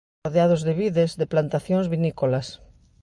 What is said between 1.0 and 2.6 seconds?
de plantacións vinícolas.